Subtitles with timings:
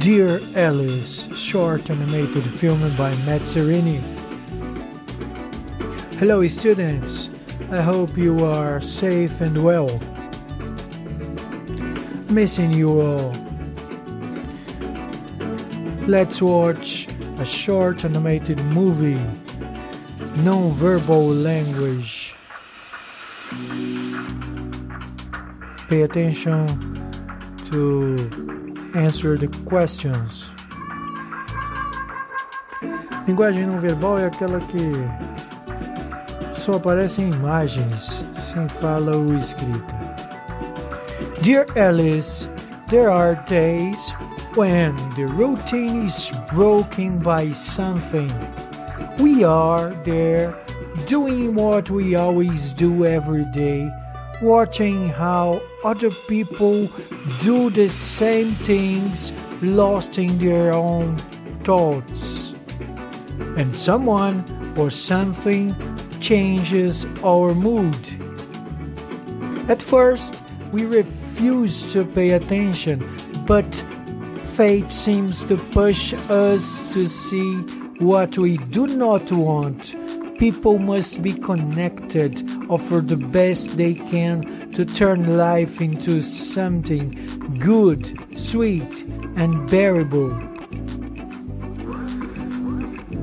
[0.00, 4.00] Dear Alice, short animated film by Matt Serini.
[6.18, 7.28] Hello, students.
[7.70, 10.00] I hope you are safe and well.
[12.30, 13.36] Missing you all.
[16.06, 17.06] Let's watch
[17.38, 19.20] a short animated movie,
[20.36, 22.34] non-verbal language.
[25.90, 26.56] Pay attention
[27.70, 28.59] to
[28.94, 30.50] answer the questions.
[33.26, 34.80] Linguagem não verbal é aquela que
[36.60, 39.94] só aparece em imagens, sem fala ou escrita.
[41.42, 42.48] Dear Alice,
[42.88, 44.12] there are days
[44.56, 48.30] when the routine is broken by something.
[49.18, 50.54] We are there
[51.06, 53.90] doing what we always do every day,
[54.42, 56.88] watching how other people
[57.42, 59.32] do the same things,
[59.62, 61.18] lost in their own
[61.64, 62.52] thoughts.
[63.56, 64.44] And someone
[64.76, 65.74] or something
[66.20, 67.96] changes our mood.
[69.68, 70.34] At first,
[70.72, 72.98] we refuse to pay attention,
[73.46, 73.84] but
[74.54, 77.56] fate seems to push us to see
[77.98, 79.94] what we do not want.
[80.40, 87.12] People must be connected, offer the best they can to turn life into something
[87.58, 88.00] good,
[88.38, 88.90] sweet,
[89.36, 90.30] and bearable.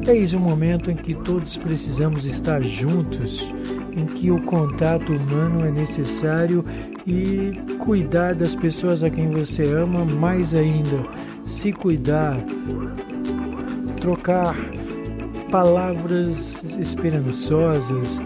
[0.08, 3.52] Eis o momento em que todos precisamos estar juntos,
[3.94, 6.64] em que o contato humano é necessário
[7.08, 11.04] e cuidar das pessoas a quem você ama mais ainda,
[11.42, 12.38] se cuidar,
[14.00, 14.56] trocar
[15.52, 18.20] palavras esperançosas,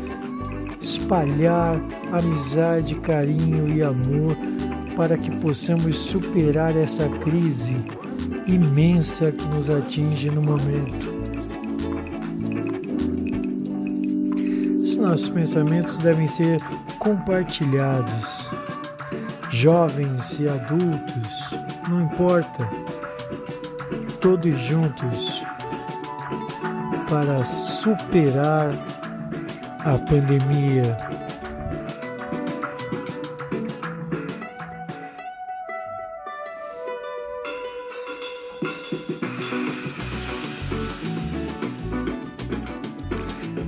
[0.81, 1.79] espalhar
[2.11, 4.35] amizade, carinho e amor
[4.95, 7.77] para que possamos superar essa crise
[8.47, 11.21] imensa que nos atinge no momento.
[14.83, 16.59] Os nossos pensamentos devem ser
[16.99, 18.49] compartilhados.
[19.49, 21.51] Jovens e adultos,
[21.87, 22.67] não importa,
[24.21, 25.43] todos juntos
[27.11, 28.71] para superar
[29.79, 30.95] a pandemia.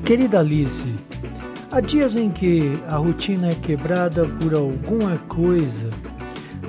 [0.06, 0.96] Querida Alice,
[1.70, 5.90] há dias em que a rotina é quebrada por alguma coisa.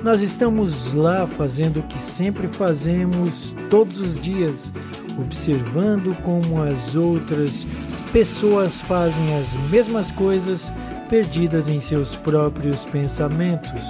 [0.05, 4.71] Nós estamos lá fazendo o que sempre fazemos todos os dias,
[5.17, 7.65] observando como as outras
[8.13, 10.71] pessoas fazem as mesmas coisas,
[11.09, 13.81] perdidas em seus próprios pensamentos.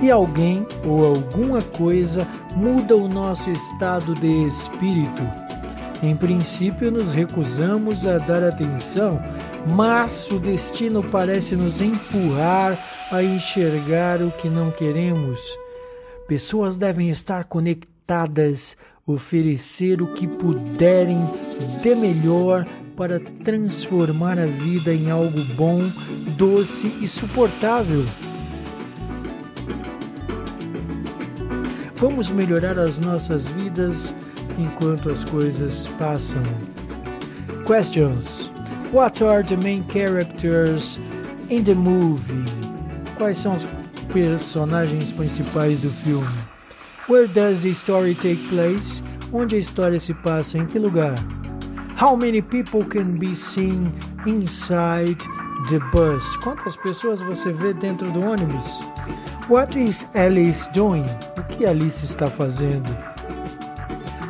[0.00, 5.22] E alguém ou alguma coisa muda o nosso estado de espírito.
[6.02, 9.20] Em princípio, nos recusamos a dar atenção,
[9.66, 12.78] mas o destino parece nos empurrar
[13.10, 15.40] a enxergar o que não queremos.
[16.26, 21.18] Pessoas devem estar conectadas oferecer o que puderem
[21.82, 25.80] de melhor para transformar a vida em algo bom,
[26.36, 28.04] doce e suportável.
[31.96, 34.12] Vamos melhorar as nossas vidas
[34.58, 36.42] enquanto as coisas passam.
[37.66, 38.50] Questions:
[38.92, 40.98] What are the main characters
[41.48, 42.44] in the movie?
[43.16, 43.66] Quais são os
[44.12, 46.28] personagens principais do filme?
[47.08, 49.02] Where does the story take place?
[49.32, 50.58] Onde a história se passa?
[50.58, 51.14] Em que lugar?
[51.96, 53.90] How many people can be seen
[54.26, 55.16] inside
[55.70, 56.36] the bus?
[56.42, 58.84] Quantas pessoas você vê dentro do ônibus?
[59.48, 61.06] What is Alice doing?
[61.38, 62.90] O que Alice está fazendo?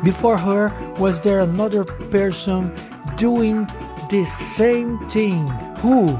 [0.03, 2.71] Before her, was there another person
[3.17, 3.67] doing
[4.09, 5.45] the same thing?
[5.81, 6.17] Who?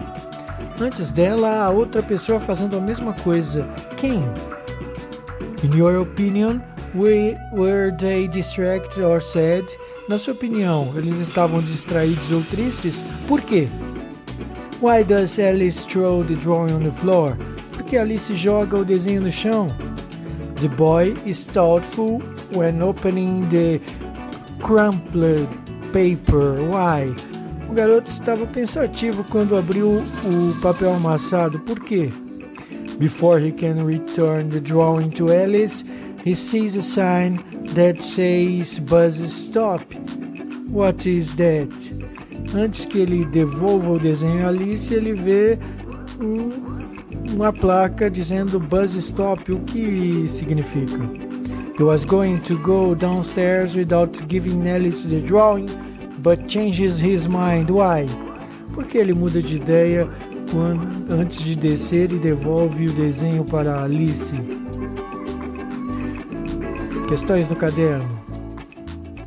[0.79, 3.63] Antes dela, há outra pessoa fazendo a mesma coisa.
[3.97, 4.21] Quem?
[5.63, 6.61] In your opinion,
[6.93, 9.65] we, were they distracted or sad?
[10.09, 12.95] Na sua opinião, eles estavam distraídos ou tristes?
[13.27, 13.69] Por quê?
[14.81, 17.37] Why does Alice throw the drawing on the floor?
[17.71, 19.67] Por que Alice joga o desenho no chão?
[20.59, 22.21] The boy is thoughtful
[22.51, 23.79] when opening the
[24.59, 25.47] crumpled
[25.93, 26.61] paper.
[26.69, 27.15] Why?
[27.73, 31.57] O garoto estava pensativo quando abriu o papel amassado.
[31.61, 32.11] Por quê?
[32.99, 35.83] Before he can return the drawing to Alice,
[36.23, 37.39] he sees a sign
[37.73, 39.83] that says Buzz Stop.
[40.69, 41.67] What is that?
[42.53, 45.57] Antes que ele devolva o desenho a Alice, ele vê
[46.23, 46.51] um,
[47.33, 49.51] uma placa dizendo Buzz Stop.
[49.51, 50.99] O que significa?
[51.75, 55.65] He was going to go downstairs without giving Alice the drawing,
[56.23, 57.69] but changes his mind.
[57.69, 58.05] Why?
[58.73, 60.09] Porque ele muda de ideia
[60.49, 64.33] quando, antes de descer e devolve o desenho para Alice.
[67.09, 68.22] Questões do caderno.